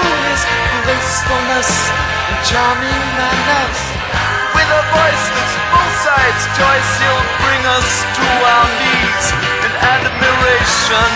charming 2.44 3.02
manners. 3.18 3.91
With 4.72 4.80
a 4.80 4.88
voice 4.88 5.26
that's 5.36 5.56
both 5.68 5.96
sides 6.00 6.44
choice, 6.56 6.90
he'll 6.96 7.26
bring 7.44 7.60
us 7.76 7.88
to 8.16 8.24
our 8.24 8.68
knees 8.80 9.26
in 9.68 9.72
admiration. 9.84 11.12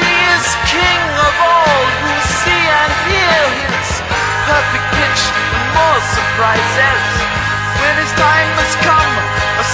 He 0.00 0.08
is 0.32 0.48
king 0.64 1.02
of 1.28 1.34
all 1.44 1.84
who 2.00 2.12
see 2.40 2.64
and 2.72 2.92
hear 3.04 3.40
his 3.68 4.00
perfect 4.48 4.86
pitch 4.96 5.22
and 5.28 5.64
more 5.76 6.00
surprises. 6.16 7.04
When 7.84 7.94
his 8.00 8.12
time 8.16 8.48
has 8.64 8.72
come, 8.80 9.12
a. 9.60 9.64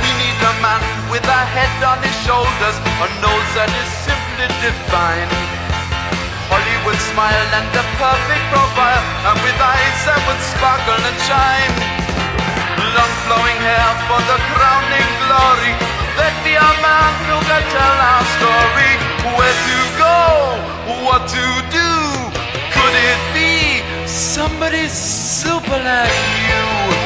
We 0.00 0.10
need 0.16 0.38
a 0.48 0.54
man 0.64 0.80
with 1.12 1.28
a 1.28 1.42
head 1.44 1.76
on 1.84 2.00
his 2.00 2.16
shoulders, 2.24 2.76
a 3.04 3.08
nose 3.20 3.52
that 3.52 3.68
is 3.68 4.29
truly 4.40 4.48
divine. 4.62 5.28
Hollywood 6.48 6.98
smile 7.12 7.48
and 7.58 7.68
a 7.76 7.84
perfect 8.00 8.44
profile, 8.50 9.04
and 9.28 9.38
with 9.44 9.58
eyes 9.60 10.00
that 10.08 10.20
would 10.26 10.40
sparkle 10.40 11.00
and 11.00 11.18
shine. 11.28 11.74
Long 12.96 13.14
flowing 13.28 13.58
hair 13.60 13.90
for 14.08 14.20
the 14.24 14.38
crowning 14.56 15.10
glory. 15.28 15.74
Let 16.16 16.34
be 16.44 16.56
our 16.56 16.76
man 16.82 17.12
who 17.28 17.36
can 17.46 17.64
tell 17.70 17.96
our 18.12 18.24
story. 18.36 18.92
Where 19.36 19.58
to 19.68 19.78
go, 20.00 20.18
what 21.06 21.22
to 21.28 21.44
do. 21.70 21.92
Could 22.74 22.94
it 22.96 23.20
be 23.36 23.84
somebody 24.06 24.88
super 24.88 25.78
like 25.78 26.20
you? 26.48 26.99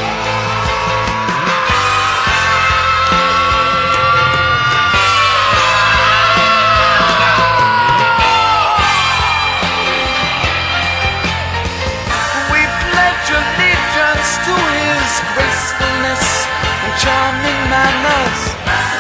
charming 16.99 17.61
manners. 17.71 18.41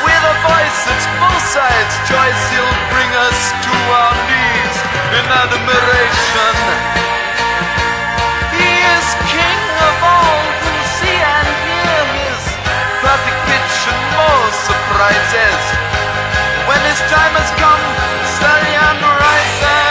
With 0.03 0.23
a 0.25 0.37
voice 0.43 0.79
that's 0.87 1.07
full 1.19 1.41
size 1.55 1.95
choice, 2.11 2.43
he'll 2.51 2.79
bring 2.91 3.11
us 3.29 3.41
to 3.67 3.75
our 4.01 4.15
knees 4.27 4.77
in 5.19 5.25
admiration. 5.31 6.55
He 8.55 8.71
is 8.95 9.07
king 9.31 9.63
of 9.89 9.97
all 10.03 10.43
who 10.63 10.73
see 10.99 11.19
and 11.23 11.49
hear 11.67 12.03
his 12.19 12.43
perfect 12.99 13.39
pitch 13.47 13.77
and 13.91 14.03
more 14.19 14.49
surprises. 14.67 15.63
When 16.67 16.81
his 16.91 17.01
time 17.13 17.35
has 17.39 17.51
come, 17.61 17.85
study 18.39 18.73
and 18.75 18.99
rise. 19.03 19.84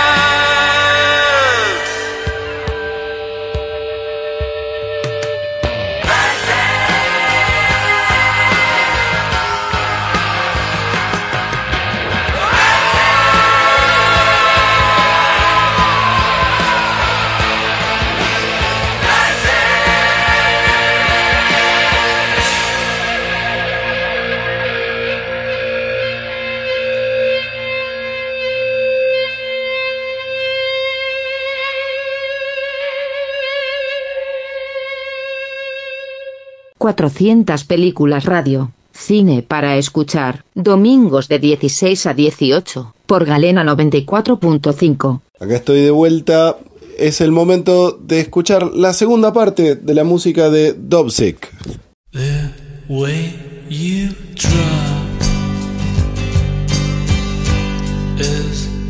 400 36.84 37.64
películas 37.64 38.26
radio. 38.26 38.74
Cine 38.92 39.42
para 39.42 39.78
escuchar. 39.78 40.44
Domingos 40.54 41.30
de 41.30 41.40
16 41.40 42.08
a 42.08 42.14
18 42.14 42.94
por 43.06 43.24
Galena 43.24 43.64
94.5. 43.64 45.22
Acá 45.40 45.56
estoy 45.56 45.80
de 45.80 45.92
vuelta. 45.92 46.58
Es 47.00 47.22
el 47.22 47.32
momento 47.32 47.94
de 47.94 48.20
escuchar 48.20 48.74
la 48.74 48.92
segunda 48.92 49.32
parte 49.32 49.76
de 49.76 49.94
la 49.94 50.04
música 50.04 50.50
de 50.50 50.74
Dobsick. 50.74 51.54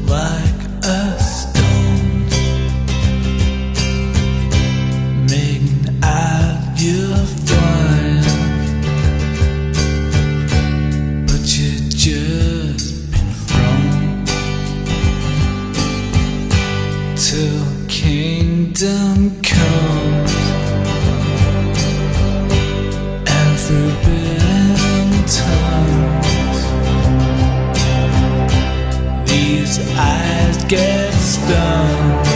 like 0.08 0.63
freedom 18.74 19.42
comes 19.42 20.34
every 23.28 23.58
through 23.58 23.94
bent 24.04 25.28
tongues 25.30 26.62
these 29.30 29.80
eyes 29.98 30.58
get 30.66 31.14
stunned. 31.14 32.33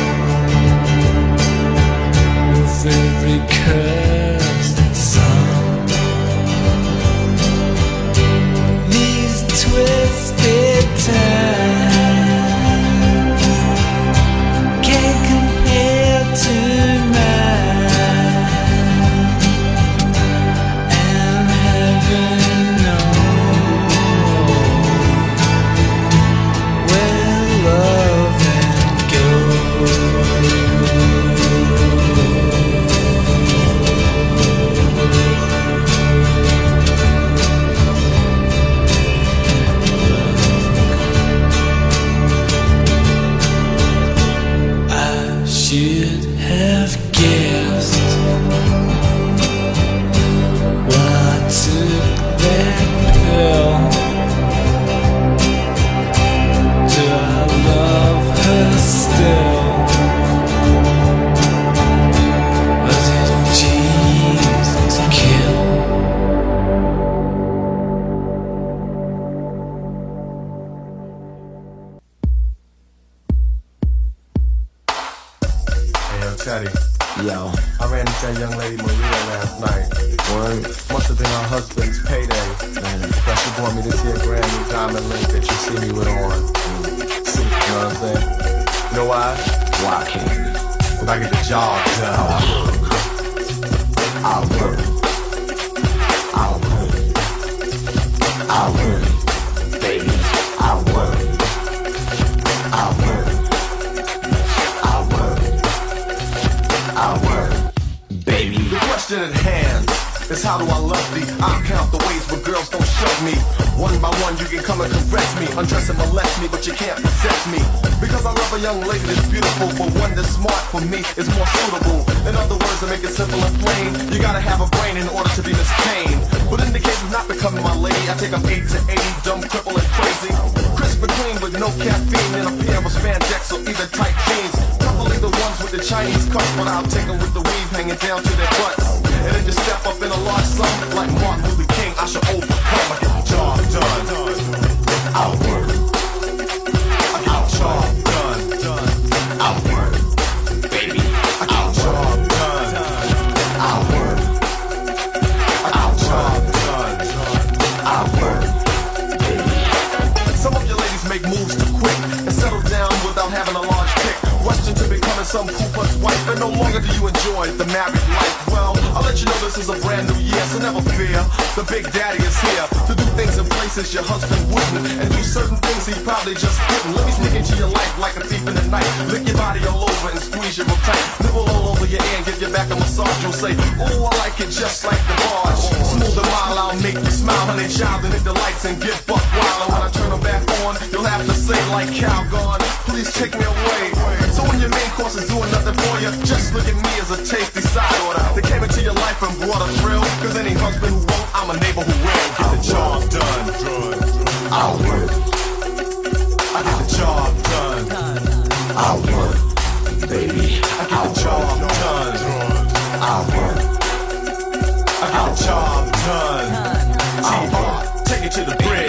job 215.48 215.90
done. 215.94 216.98
I'm 217.24 218.04
take 218.04 218.24
it 218.26 218.32
to 218.34 218.44
the 218.44 218.56
bridge. 218.58 218.87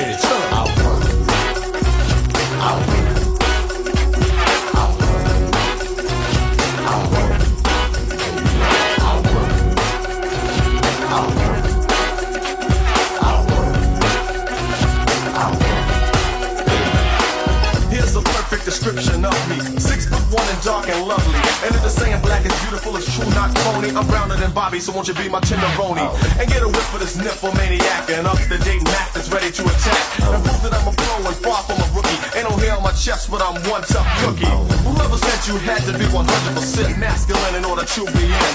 beautiful 22.68 22.96
is 22.96 23.08
true, 23.08 23.24
not 23.32 23.48
phony. 23.64 23.88
I'm 23.96 24.06
rounder 24.08 24.36
than 24.36 24.52
Bobby, 24.52 24.78
so 24.78 24.92
won't 24.92 25.08
you 25.08 25.14
be 25.14 25.28
my 25.28 25.40
tenderoni? 25.40 26.04
And 26.38 26.48
get 26.48 26.62
a 26.62 26.68
whiff 26.68 26.92
of 26.92 27.00
this 27.00 27.16
nipple 27.16 27.52
maniac 27.56 28.10
and 28.10 28.26
up 28.26 28.36
to 28.36 28.58
date 28.60 28.84
Mac 28.84 29.12
that's 29.12 29.32
ready 29.32 29.50
to 29.50 29.62
attack. 29.64 30.04
And 30.20 30.44
prove 30.44 30.60
that 30.62 30.74
I'm 30.76 30.88
a 30.88 30.92
pro 30.92 31.16
and 31.24 31.36
far 31.40 31.64
from 31.64 31.80
a 31.80 31.88
rookie. 31.96 32.20
Ain't 32.36 32.44
no 32.48 32.56
hair 32.60 32.76
on 32.76 32.82
my 32.82 32.92
chest, 32.92 33.30
but 33.30 33.40
I'm 33.40 33.56
one 33.72 33.82
tough 33.88 34.08
cookie. 34.20 34.52
Whoever 34.84 35.16
said 35.16 35.40
you 35.48 35.56
had 35.64 35.80
to 35.88 35.96
be 35.96 36.04
100% 36.12 36.98
masculine 36.98 37.54
in 37.56 37.64
order 37.64 37.84
to 37.84 38.00
be 38.12 38.24
in. 38.28 38.54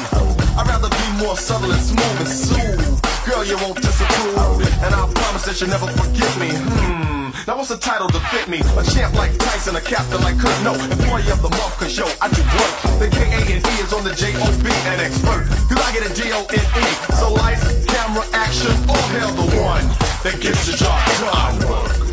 I'd 0.58 0.68
rather 0.70 0.90
be 0.90 1.08
more 1.18 1.36
subtle 1.36 1.72
and 1.72 1.82
smooth 1.82 2.18
and 2.22 2.30
soothe. 2.30 3.02
Girl, 3.26 3.44
you 3.44 3.58
won't 3.58 3.82
disapprove. 3.82 4.62
And 4.86 4.94
I 4.94 5.10
promise 5.10 5.46
that 5.46 5.60
you'll 5.60 5.74
never 5.74 5.88
forgive 5.88 6.34
me. 6.38 6.50
Hmm. 6.54 7.13
Now 7.46 7.58
what's 7.58 7.68
the 7.68 7.78
title 7.78 8.08
to 8.08 8.20
fit 8.32 8.48
me? 8.48 8.60
A 8.80 8.84
champ 8.96 9.14
like 9.16 9.38
Tyson, 9.38 9.76
a 9.76 9.82
captain 9.82 10.22
like 10.22 10.40
Kurt. 10.40 10.64
no. 10.64 10.74
Employee 10.74 11.28
of 11.30 11.42
the 11.42 11.50
month, 11.50 11.76
cause 11.76 11.98
yo, 11.98 12.06
I 12.22 12.32
do 12.32 12.42
work. 12.56 12.72
The 13.04 13.10
K-A-N-E 13.12 13.84
is 13.84 13.92
on 13.92 14.06
the 14.06 14.16
J-O-B, 14.16 14.70
an 14.88 15.00
expert. 15.04 15.44
Cause 15.68 15.80
I 15.84 15.92
get 15.92 16.08
a 16.08 16.14
D-O-N-E. 16.16 16.88
So 17.20 17.34
lights, 17.34 17.86
camera, 17.88 18.24
action, 18.32 18.72
all 18.88 18.96
hail 19.12 19.32
the 19.36 19.60
one 19.60 19.84
that 20.24 20.40
gets 20.40 20.66
the 20.68 20.78
job 20.78 20.96
done. 21.20 21.36
I 21.36 21.52
work. 21.68 22.04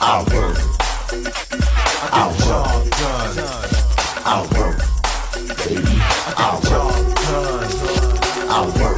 I 0.00 0.22
work. 0.30 0.58
I 2.14 2.30
get. 2.38 3.18
I 4.24 4.46
work. 4.54 4.78
Baby, 5.66 5.98
I 6.38 6.54
work. 6.70 7.18
I 8.48 8.62
work. 8.80 8.97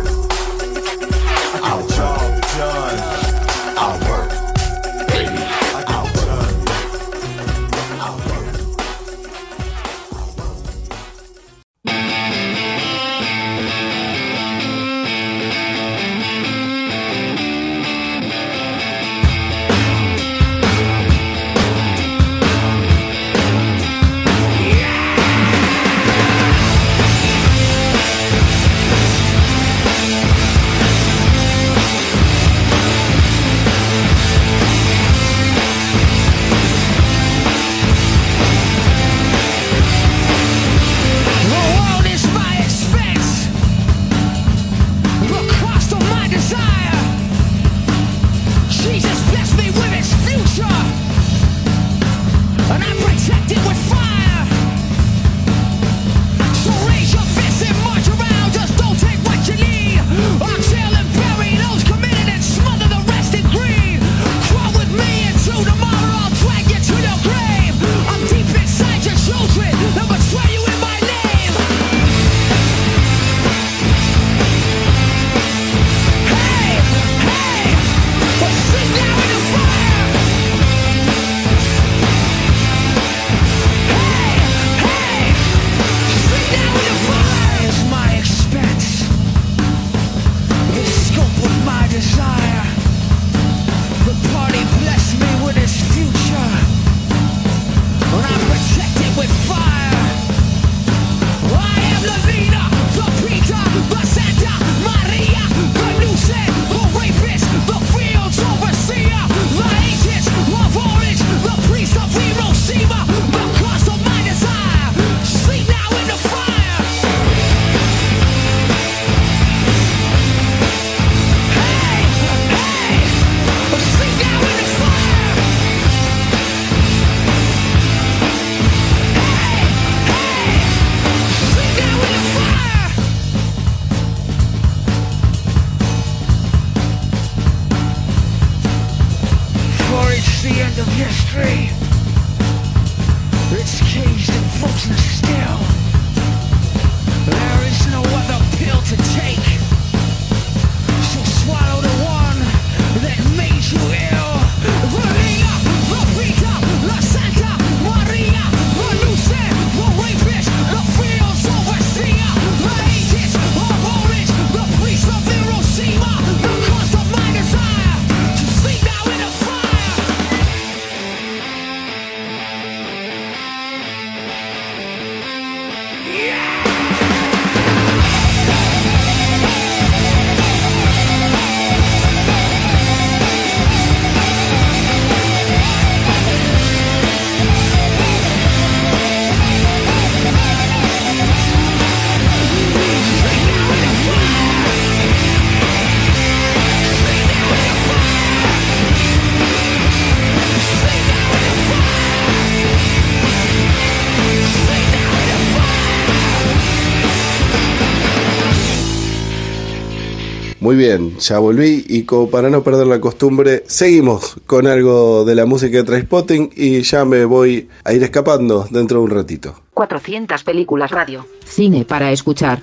Muy 210.70 210.76
bien, 210.76 211.18
ya 211.18 211.40
volví 211.40 211.84
y 211.88 212.04
como 212.04 212.30
para 212.30 212.48
no 212.48 212.62
perder 212.62 212.86
la 212.86 213.00
costumbre, 213.00 213.64
seguimos 213.66 214.36
con 214.46 214.68
algo 214.68 215.24
de 215.24 215.34
la 215.34 215.44
música 215.44 215.78
de 215.78 215.82
Trainspotting 215.82 216.50
y 216.54 216.82
ya 216.82 217.04
me 217.04 217.24
voy 217.24 217.68
a 217.82 217.92
ir 217.92 218.04
escapando 218.04 218.68
dentro 218.70 218.98
de 218.98 219.04
un 219.04 219.10
ratito. 219.10 219.56
400 219.74 220.44
películas 220.44 220.92
radio. 220.92 221.26
Cine 221.44 221.84
para 221.84 222.12
escuchar. 222.12 222.62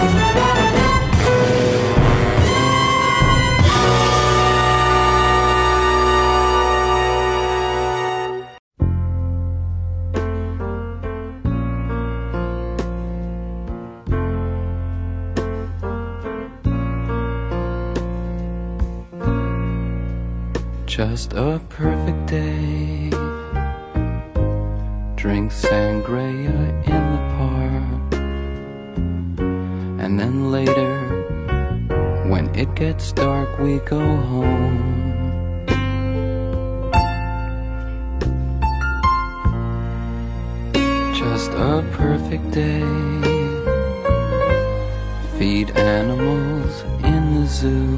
Feed 45.41 45.69
animals 45.71 46.83
in 47.03 47.23
the 47.33 47.47
zoo. 47.47 47.97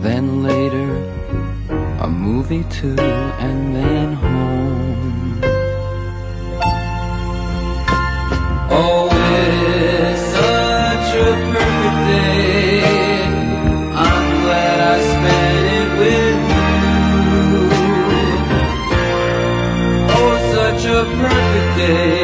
Then 0.00 0.42
later, 0.42 0.90
a 2.00 2.08
movie 2.08 2.64
too, 2.70 2.96
and 2.98 3.76
then 3.76 4.14
home. 4.14 5.40
Oh, 8.70 9.10
it's 9.42 10.22
such 10.38 11.10
a 11.28 11.32
perfect 11.52 11.98
day. 12.08 12.80
I'm 14.08 14.26
glad 14.44 14.76
I 14.94 14.96
spent 15.12 15.66
it 15.80 15.88
with 16.00 16.38
you. 16.54 16.72
Oh, 20.16 20.32
such 20.56 20.82
a 20.86 21.04
perfect 21.20 21.70
day. 21.76 22.23